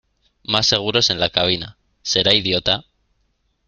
Más 0.41 0.65
seguros 0.65 1.11
en 1.11 1.19
la 1.19 1.29
cabina. 1.29 1.77
Será 2.01 2.33
idiota. 2.33 2.85